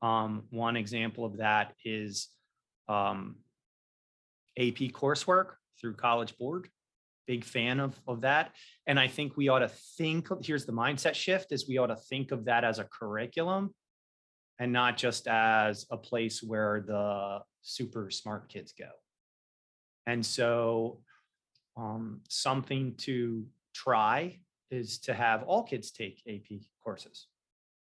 [0.03, 2.27] Um, one example of that is
[2.87, 3.37] um,
[4.59, 6.69] AP coursework through College Board.
[7.31, 8.51] Big fan of, of that.
[8.87, 11.95] And I think we ought to think, here's the mindset shift, is we ought to
[11.95, 13.73] think of that as a curriculum
[14.59, 18.89] and not just as a place where the super smart kids go.
[20.07, 20.99] And so
[21.77, 24.39] um, something to try
[24.69, 27.27] is to have all kids take AP courses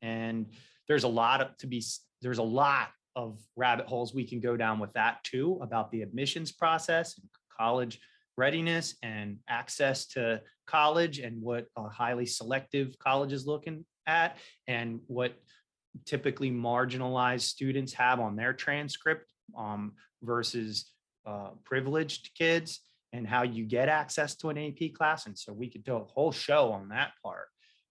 [0.00, 0.46] And
[0.88, 1.84] there's a lot of, to be,
[2.22, 6.00] there's a lot of rabbit holes we can go down with that too about the
[6.00, 8.00] admissions process and college
[8.36, 15.00] readiness and access to college and what a highly selective college is looking at and
[15.06, 15.34] what
[16.04, 20.92] typically marginalized students have on their transcript um, versus
[21.26, 22.80] uh, privileged kids
[23.12, 25.26] and how you get access to an AP class.
[25.26, 27.46] And so we could do a whole show on that part.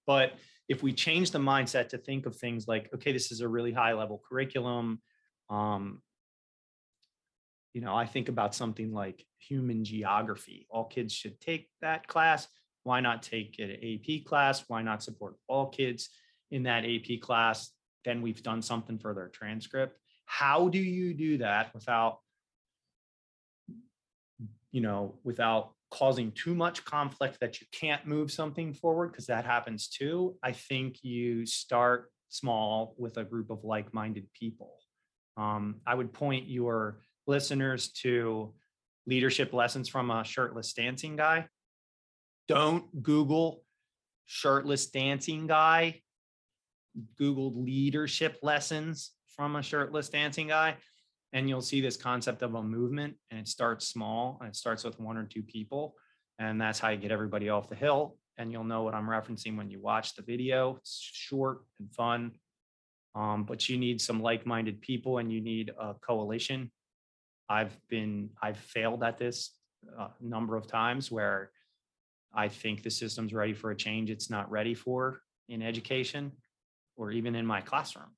[0.05, 0.33] But
[0.67, 3.71] if we change the mindset to think of things like, okay, this is a really
[3.71, 5.01] high level curriculum.
[5.49, 6.01] Um,
[7.75, 10.65] you know, I think about something like human geography.
[10.69, 12.47] All kids should take that class.
[12.83, 14.63] Why not take an AP class?
[14.69, 16.09] Why not support all kids
[16.51, 17.71] in that AP class?
[18.05, 19.99] Then we've done something for their transcript.
[20.25, 22.19] How do you do that without,
[24.71, 29.11] you know, without causing too much conflict that you can't move something forward?
[29.11, 30.37] Because that happens too.
[30.41, 34.71] I think you start small with a group of like minded people.
[35.35, 38.53] Um, I would point your listeners to
[39.07, 41.47] leadership lessons from a shirtless dancing guy.
[42.47, 43.63] Don't Google
[44.25, 46.01] shirtless dancing guy.
[47.17, 50.77] Google leadership lessons from a shirtless dancing guy.
[51.33, 54.85] And you'll see this concept of a movement, and it starts small and it starts
[54.85, 55.95] with one or two people.
[56.39, 58.17] And that's how you get everybody off the hill.
[58.37, 60.77] And you'll know what I'm referencing when you watch the video.
[60.77, 62.31] It's short and fun.
[63.15, 66.71] Um, but you need some like minded people and you need a coalition
[67.49, 69.51] I've been, I've failed at this
[69.97, 71.51] a uh, number of times where
[72.33, 76.31] I think the system's ready for a change it's not ready for in education
[76.97, 78.09] or even in my classroom.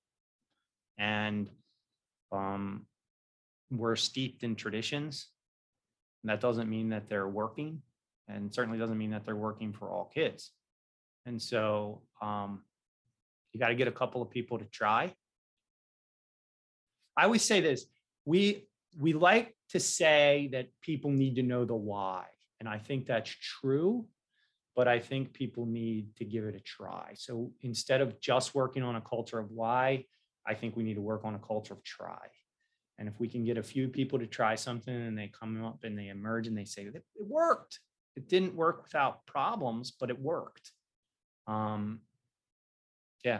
[0.97, 1.49] And
[2.31, 2.85] um,
[3.71, 5.27] we're steeped in traditions.
[6.23, 7.81] And that doesn't mean that they're working,
[8.27, 10.51] and certainly doesn't mean that they're working for all kids.
[11.25, 12.63] And so um,
[13.53, 15.13] you got to get a couple of people to try.
[17.15, 17.85] I always say this
[18.25, 22.25] we we like to say that people need to know the why.
[22.59, 24.05] And I think that's true,
[24.75, 27.13] but I think people need to give it a try.
[27.15, 30.05] So instead of just working on a culture of why,
[30.45, 32.27] I think we need to work on a culture of try.
[32.99, 35.83] And if we can get a few people to try something and they come up
[35.83, 37.79] and they emerge and they say, it worked.
[38.15, 40.71] It didn't work without problems, but it worked.
[41.45, 41.99] Um,
[43.23, 43.39] yeah,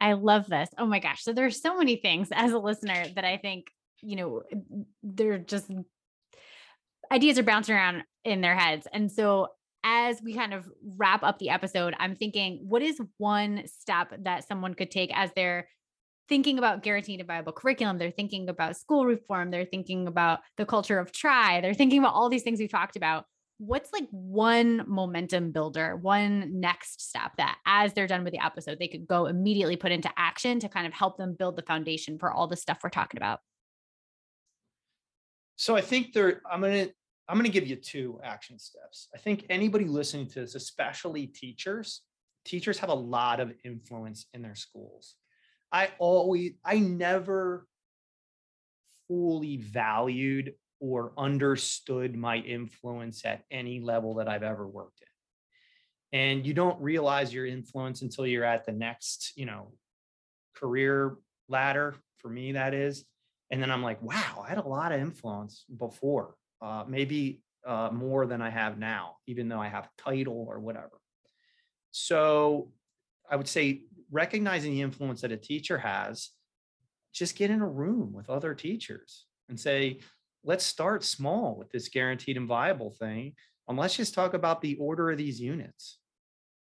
[0.00, 0.68] I love this.
[0.78, 1.22] Oh my gosh.
[1.22, 3.66] So there's so many things as a listener that I think,
[4.00, 4.56] you know, eh,
[5.02, 5.70] they're just
[7.12, 8.86] ideas are bouncing around in their heads.
[8.92, 9.48] And so
[9.84, 14.46] as we kind of wrap up the episode, I'm thinking, what is one step that
[14.46, 15.68] someone could take as they're
[16.28, 17.98] thinking about guaranteed a viable curriculum?
[17.98, 19.50] They're thinking about school reform.
[19.50, 21.60] They're thinking about the culture of try.
[21.60, 23.24] They're thinking about all these things we've talked about
[23.60, 28.78] what's like one momentum builder, one next step that as they're done with the episode,
[28.78, 32.18] they could go immediately put into action to kind of help them build the foundation
[32.18, 33.40] for all the stuff we're talking about?
[35.56, 36.92] So I think there, I'm going to,
[37.28, 39.08] I'm going to give you two action steps.
[39.14, 42.00] I think anybody listening to this, especially teachers,
[42.46, 45.16] teachers have a lot of influence in their schools.
[45.70, 47.66] I always, I never
[49.06, 56.18] fully valued or understood my influence at any level that I've ever worked in.
[56.18, 59.72] And you don't realize your influence until you're at the next, you know,
[60.56, 61.16] career
[61.48, 61.94] ladder.
[62.16, 63.04] For me, that is.
[63.50, 67.90] And then I'm like, wow, I had a lot of influence before, uh, maybe uh,
[67.92, 71.00] more than I have now, even though I have title or whatever.
[71.90, 72.72] So
[73.30, 76.30] I would say recognizing the influence that a teacher has,
[77.12, 80.00] just get in a room with other teachers and say,
[80.44, 83.34] let's start small with this guaranteed and viable thing.
[83.68, 85.98] And let's just talk about the order of these units.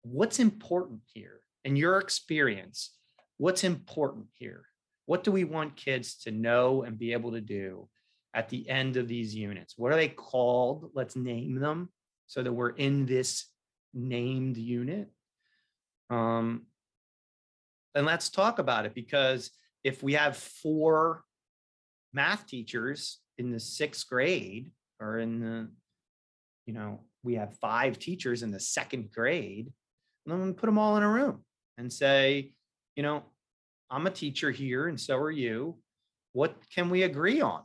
[0.03, 2.91] What's important here in your experience?
[3.39, 4.65] What's important here?
[5.07, 7.89] What do we want kids to know and be able to do
[8.35, 9.75] at the end of these units?
[9.77, 10.91] What are they called?
[10.95, 11.91] Let's name them
[12.27, 13.47] so that we're in this
[13.95, 15.11] named unit.
[16.11, 16.67] Um,
[17.95, 19.51] and let's talk about it because
[19.85, 21.25] if we have four
[22.13, 24.71] math teachers in the sixth grade
[25.01, 25.69] or in the,
[26.67, 29.73] you know, we have five teachers in the second grade,
[30.25, 31.45] and then we put them all in a room
[31.79, 32.53] and say,
[32.97, 33.23] you know,
[33.91, 35.77] I'm a teacher here and so are you.
[36.33, 37.63] What can we agree on?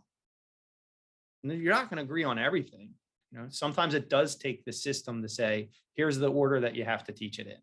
[1.44, 2.92] And you're not going to agree on everything.
[3.32, 6.84] You know, sometimes it does take the system to say, here's the order that you
[6.84, 7.58] have to teach it in.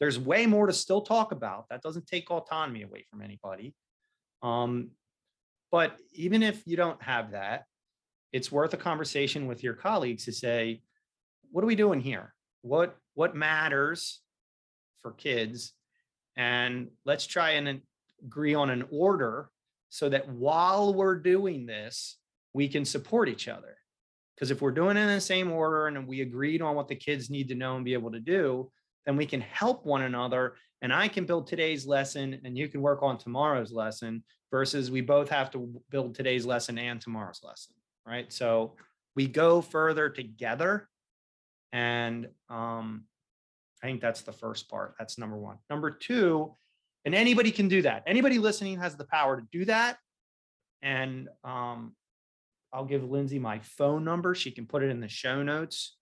[0.00, 1.66] There's way more to still talk about.
[1.70, 3.74] That doesn't take autonomy away from anybody.
[4.42, 4.90] Um,
[5.70, 7.64] but even if you don't have that,
[8.32, 10.82] it's worth a conversation with your colleagues to say,
[11.50, 12.34] what are we doing here?
[12.62, 14.20] What what matters
[15.02, 15.72] for kids
[16.36, 17.80] and let's try and
[18.24, 19.50] agree on an order
[19.88, 22.18] so that while we're doing this,
[22.52, 23.76] we can support each other.
[24.34, 26.94] Because if we're doing it in the same order and we agreed on what the
[26.94, 28.70] kids need to know and be able to do,
[29.04, 30.54] then we can help one another.
[30.80, 35.00] And I can build today's lesson and you can work on tomorrow's lesson versus we
[35.00, 37.74] both have to build today's lesson and tomorrow's lesson.
[38.06, 38.32] Right.
[38.32, 38.76] So
[39.14, 40.88] we go further together.
[41.72, 43.04] And um,
[43.82, 44.94] I think that's the first part.
[44.98, 45.58] That's number one.
[45.68, 46.52] Number two,
[47.04, 48.02] and anybody can do that.
[48.06, 49.98] Anybody listening has the power to do that.
[50.82, 51.94] And um,
[52.72, 54.34] I'll give Lindsay my phone number.
[54.34, 55.96] She can put it in the show notes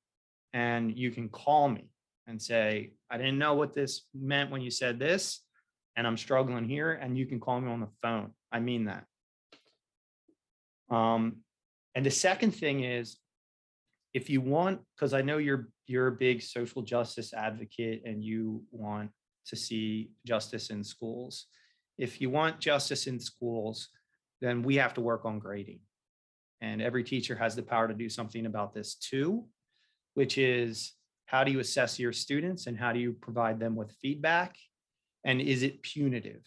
[0.52, 1.90] and you can call me
[2.26, 5.42] and say, I didn't know what this meant when you said this,
[5.96, 6.92] and I'm struggling here.
[6.92, 8.32] And you can call me on the phone.
[8.52, 9.04] I mean that.
[10.94, 11.38] Um,
[11.94, 13.16] and the second thing is
[14.14, 18.62] if you want, because I know you're you're a big social justice advocate and you
[18.70, 19.10] want
[19.46, 21.46] to see justice in schools.
[21.98, 23.88] If you want justice in schools,
[24.40, 25.80] then we have to work on grading.
[26.60, 29.44] And every teacher has the power to do something about this too,
[30.14, 30.92] which is
[31.26, 34.56] how do you assess your students and how do you provide them with feedback?
[35.26, 36.46] And is it punitive?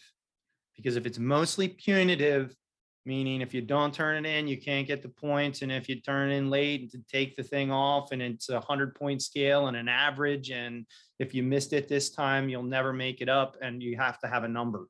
[0.74, 2.56] Because if it's mostly punitive,
[3.04, 5.60] meaning if you don't turn it in, you can't get the points.
[5.60, 8.60] And if you turn in late and to take the thing off and it's a
[8.60, 10.50] hundred point scale and an average.
[10.50, 10.86] And
[11.18, 14.28] if you missed it this time, you'll never make it up and you have to
[14.28, 14.86] have a number.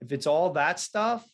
[0.00, 1.28] If it's all that stuff,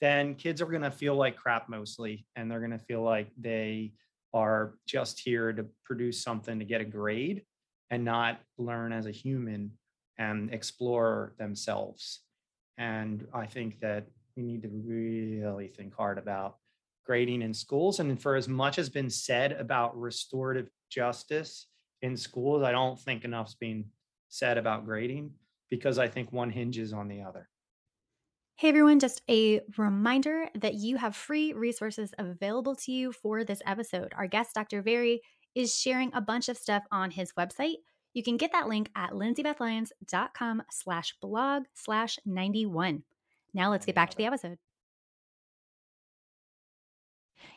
[0.00, 2.26] then kids are going to feel like crap mostly.
[2.34, 3.92] And they're going to feel like they
[4.32, 7.44] are just here to produce something to get a grade
[7.90, 9.70] and not learn as a human
[10.18, 12.20] and explore themselves.
[12.78, 14.06] And I think that
[14.36, 16.56] we need to really think hard about
[17.04, 18.00] grading in schools.
[18.00, 21.66] And for as much has been said about restorative justice
[22.02, 23.86] in schools, I don't think enough's being
[24.28, 25.32] said about grading
[25.70, 27.48] because I think one hinges on the other.
[28.56, 33.60] Hey everyone, just a reminder that you have free resources available to you for this
[33.66, 34.12] episode.
[34.16, 34.80] Our guest, Dr.
[34.80, 35.22] Vari,
[35.56, 37.78] is sharing a bunch of stuff on his website.
[38.14, 43.02] You can get that link at lindsaybethlyons.com slash blog slash 91.
[43.52, 44.58] Now let's get back to the episode.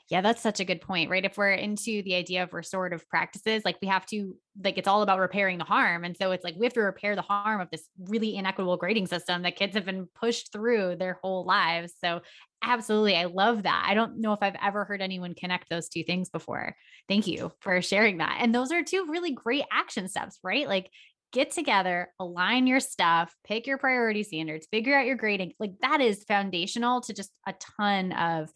[0.09, 1.25] Yeah, that's such a good point, right?
[1.25, 5.01] If we're into the idea of restorative practices, like we have to, like, it's all
[5.01, 6.05] about repairing the harm.
[6.05, 9.07] And so it's like we have to repair the harm of this really inequitable grading
[9.07, 11.93] system that kids have been pushed through their whole lives.
[12.01, 12.21] So,
[12.67, 13.85] absolutely, I love that.
[13.87, 16.75] I don't know if I've ever heard anyone connect those two things before.
[17.07, 18.37] Thank you for sharing that.
[18.41, 20.67] And those are two really great action steps, right?
[20.67, 20.89] Like,
[21.33, 25.53] get together, align your stuff, pick your priority standards, figure out your grading.
[25.59, 28.49] Like that is foundational to just a ton of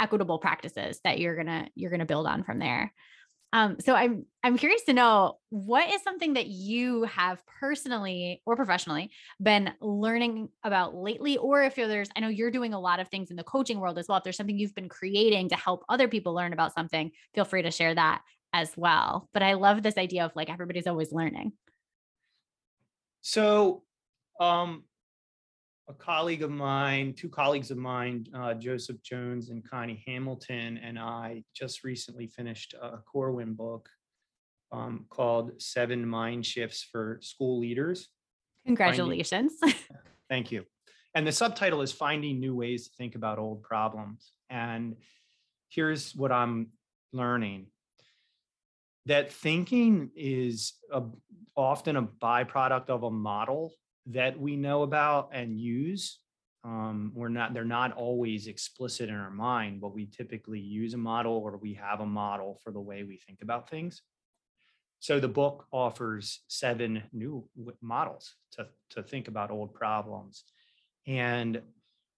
[0.00, 2.92] equitable practices that you're gonna you're gonna build on from there.
[3.54, 8.56] Um, so I'm I'm curious to know what is something that you have personally or
[8.56, 13.06] professionally been learning about lately, or if there's I know you're doing a lot of
[13.08, 14.18] things in the coaching world as well.
[14.18, 17.62] If there's something you've been creating to help other people learn about something, feel free
[17.62, 19.28] to share that as well.
[19.32, 21.52] But I love this idea of like everybody's always learning.
[23.20, 23.84] So
[24.40, 24.82] um,
[25.88, 30.98] a colleague of mine, two colleagues of mine, uh, Joseph Jones and Connie Hamilton, and
[30.98, 33.88] I just recently finished a Corwin book
[34.72, 38.08] um, called Seven Mind Shifts for School Leaders.
[38.64, 39.52] Congratulations.
[39.60, 39.78] Finding,
[40.30, 40.64] thank you.
[41.14, 44.32] And the subtitle is Finding New Ways to Think About Old Problems.
[44.48, 44.96] And
[45.68, 46.68] here's what I'm
[47.12, 47.66] learning
[49.06, 51.02] that thinking is a,
[51.54, 53.74] often a byproduct of a model
[54.06, 56.18] that we know about and use.
[56.62, 60.98] Um, we're not, they're not always explicit in our mind, but we typically use a
[60.98, 64.02] model or we have a model for the way we think about things.
[65.00, 67.46] So the book offers seven new
[67.82, 70.44] models to, to think about old problems.
[71.06, 71.60] And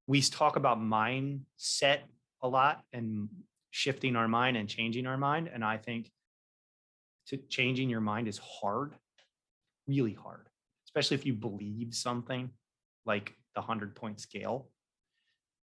[0.07, 2.01] we talk about mindset
[2.43, 3.29] a lot and
[3.73, 5.51] shifting our mind and changing our mind.
[5.53, 6.13] And I think
[7.29, 8.95] to changing your mind is hard,
[9.89, 10.47] really hard
[10.97, 12.49] especially if you believe something
[13.05, 14.71] like the 100 point scale.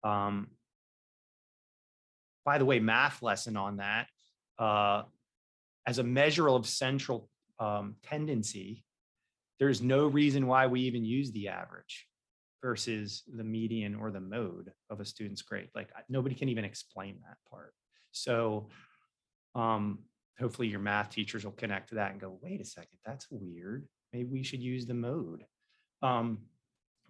[0.03, 0.49] Um,
[2.45, 4.09] by the way, math lesson on that.
[4.59, 5.03] Uh,
[5.87, 7.29] as a measure of central
[7.61, 8.83] um, tendency,
[9.61, 12.09] there's no reason why we even use the average
[12.61, 15.69] versus the median or the mode of a student's grade.
[15.77, 17.73] Like nobody can even explain that part.
[18.11, 18.69] So
[19.55, 20.01] um,
[20.41, 23.87] hopefully your math teachers will connect to that and go, wait a second, that's weird
[24.13, 25.45] maybe we should use the mode.
[26.03, 26.39] Um,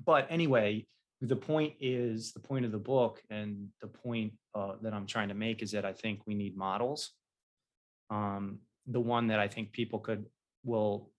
[0.04, 0.86] but anyway,
[1.20, 5.28] the point is the point of the book and the point uh, that I'm trying
[5.28, 7.10] to make is that I think we need models.
[8.08, 10.26] Um, the one that I think people could
[10.64, 11.10] will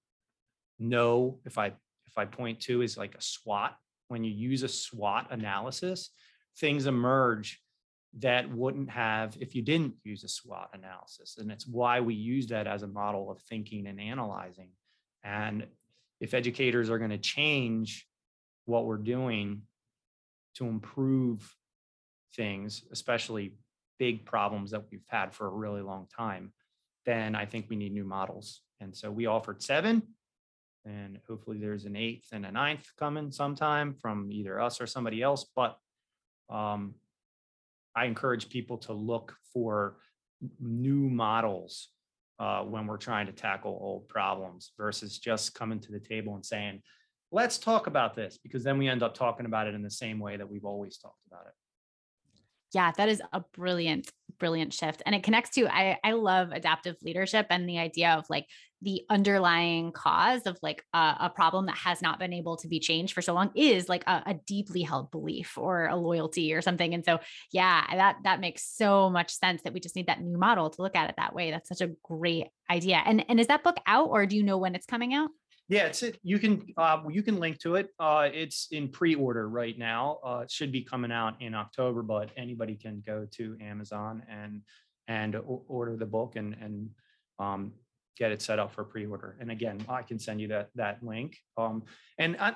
[0.80, 3.72] know if I if I point to is like a SWOT.
[4.08, 6.10] When you use a SWOT analysis,
[6.58, 7.62] things emerge
[8.20, 11.38] that wouldn't have if you didn't use a SWOT analysis.
[11.38, 14.70] And it's why we use that as a model of thinking and analyzing.
[15.24, 15.68] And
[16.20, 18.08] if educators are going to change
[18.66, 19.64] what we're doing
[20.56, 21.56] to improve
[22.36, 23.56] things, especially
[24.00, 26.54] big problems that we've had for a really long time,
[27.06, 28.62] then I think we need new models.
[28.80, 30.02] And so we offered seven,
[30.86, 35.22] and hopefully there's an eighth and a ninth coming sometime from either us or somebody
[35.22, 35.46] else.
[35.56, 35.78] But
[36.50, 36.96] um,
[37.96, 39.98] I encourage people to look for
[40.60, 41.90] new models
[42.42, 46.44] uh, when we're trying to tackle old problems versus just coming to the table and
[46.44, 46.82] saying,
[47.32, 50.20] let's talk about this, because then we end up talking about it in the same
[50.20, 51.54] way that we've always talked about it.
[52.74, 55.04] Yeah, that is a brilliant, brilliant shift.
[55.06, 58.48] And it connects to I I love adaptive leadership and the idea of like
[58.82, 62.80] the underlying cause of like a, a problem that has not been able to be
[62.80, 66.62] changed for so long is like a, a, deeply held belief or a loyalty or
[66.62, 66.94] something.
[66.94, 67.20] And so
[67.52, 70.82] yeah, that that makes so much sense that we just need that new model to
[70.82, 71.52] look at it that way.
[71.52, 73.02] That's such a great idea.
[73.06, 75.30] And and is that book out or do you know when it's coming out?
[75.70, 76.20] Yeah, it's it.
[76.24, 77.90] You can uh, you can link to it.
[78.00, 80.20] Uh, it's in pre-order right now.
[80.26, 84.62] Uh, it should be coming out in October, but anybody can go to Amazon and
[85.08, 86.90] and order the book and and
[87.40, 87.72] um,
[88.18, 89.38] get it set up for pre-order.
[89.40, 91.38] And again, I can send you that that link.
[91.58, 91.84] Um,
[92.18, 92.56] and I,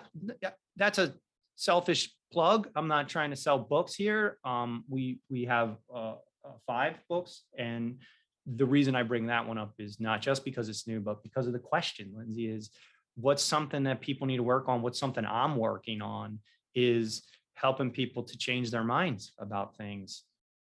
[0.76, 1.14] that's a
[1.56, 2.70] selfish plug.
[2.76, 4.38] I'm not trying to sell books here.
[4.44, 8.00] Um, we we have uh, uh, five books, and
[8.46, 11.48] the reason I bring that one up is not just because it's new, but because
[11.48, 12.70] of the question, Lindsay, is
[13.16, 16.40] what's something that people need to work on what's something i'm working on
[16.76, 20.24] is helping people to change their minds about things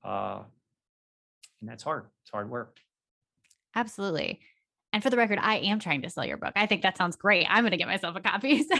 [0.03, 0.41] uh,
[1.61, 2.77] and that's hard it's hard work
[3.75, 4.39] absolutely
[4.93, 6.53] and for the record i am trying to sell your book.
[6.55, 7.47] I think that sounds great.
[7.49, 8.65] I'm going to get myself a copy.
[8.71, 8.77] So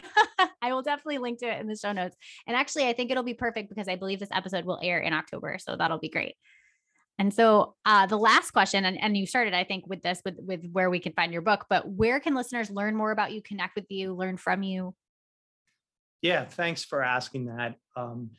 [0.64, 2.16] i will definitely link to it in the show notes.
[2.48, 5.14] And actually i think it'll be perfect because i believe this episode will air in
[5.14, 6.36] october so that'll be great.
[7.22, 10.38] And so uh, the last question, and, and you started, I think, with this, with
[10.40, 13.44] with where we can find your book, but where can listeners learn more about you,
[13.44, 14.96] connect with you, learn from you?
[16.24, 17.76] Yeah, thanks for asking that.
[17.96, 18.32] Um,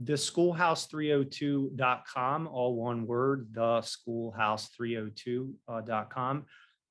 [0.00, 6.42] the schoolhouse302.com, all one word, the schoolhouse302.com uh,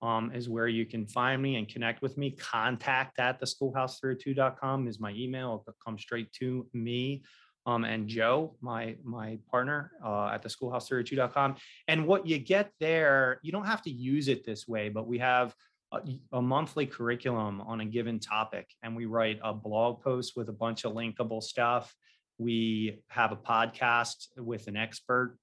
[0.01, 2.31] um, is where you can find me and connect with me.
[2.31, 5.63] Contact at the schoolhouse302.com is my email.
[5.67, 7.23] It'll come straight to me
[7.69, 11.55] um, and Joe, my my partner uh, at the schoolhouse302.com.
[11.87, 15.19] And what you get there, you don't have to use it this way, but we
[15.19, 15.53] have
[15.91, 20.49] a, a, monthly curriculum on a given topic, and we write a blog post with
[20.49, 21.93] a bunch of linkable stuff.
[22.37, 25.37] We have a podcast with an expert.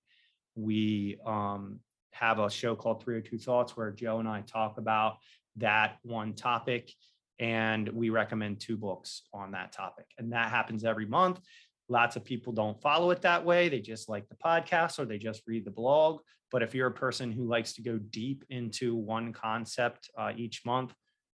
[0.55, 1.81] We um,
[2.19, 5.19] have a show called 302 Thoughts where Joe and I talk about
[5.57, 6.93] that one topic
[7.39, 10.07] and we recommend two books on that topic.
[10.19, 11.41] And that happens every month.
[11.89, 13.69] Lots of people don't follow it that way.
[13.69, 16.21] They just like the podcast or they just read the blog.
[16.51, 20.65] But if you're a person who likes to go deep into one concept uh, each
[20.65, 20.95] month,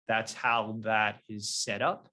[0.08, 2.08] that's how that is set up.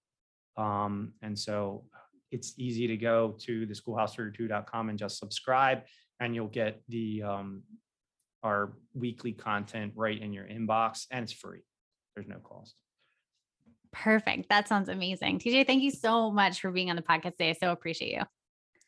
[0.58, 1.86] Um, and so
[2.32, 5.84] it's easy to go to the schoolhouse302.com and just subscribe,
[6.20, 7.64] and you'll get the um,
[8.48, 11.60] our weekly content right in your inbox, and it's free.
[12.16, 12.76] There's no cost.
[13.92, 14.50] Perfect.
[14.50, 15.40] That sounds amazing.
[15.40, 17.52] TJ, thank you so much for being on the podcast today.
[17.52, 18.24] I so appreciate you.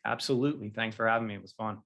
[0.05, 0.69] Absolutely.
[0.69, 1.35] Thanks for having me.
[1.35, 1.79] It was fun.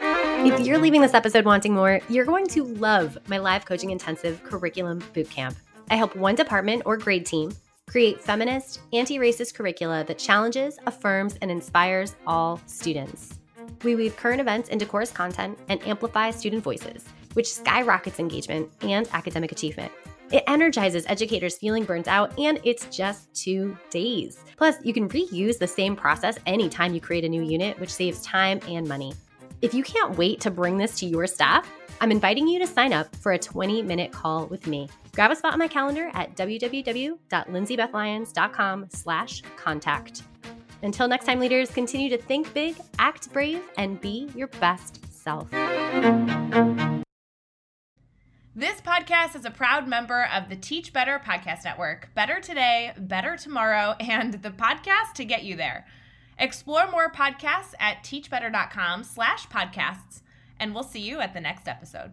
[0.00, 4.42] If you're leaving this episode wanting more, you're going to love my live coaching intensive
[4.42, 5.54] curriculum bootcamp.
[5.90, 7.52] I help one department or grade team
[7.90, 13.39] create feminist, anti racist curricula that challenges, affirms, and inspires all students.
[13.82, 17.04] We weave current events into course content and amplify student voices,
[17.34, 19.92] which skyrockets engagement and academic achievement.
[20.32, 24.44] It energizes educators feeling burnt out, and it's just two days.
[24.56, 28.22] Plus, you can reuse the same process anytime you create a new unit, which saves
[28.22, 29.12] time and money.
[29.60, 31.68] If you can't wait to bring this to your staff,
[32.00, 34.88] I'm inviting you to sign up for a 20 minute call with me.
[35.14, 40.22] Grab a spot on my calendar at www.lindsaybethlyons.com slash contact.
[40.82, 45.50] Until next time, leaders, continue to think big, act brave, and be your best self.
[48.54, 52.08] This podcast is a proud member of the Teach Better Podcast Network.
[52.14, 55.86] Better today, better tomorrow, and the podcast to get you there.
[56.38, 60.22] Explore more podcasts at teachbetter.com slash podcasts,
[60.58, 62.12] and we'll see you at the next episode.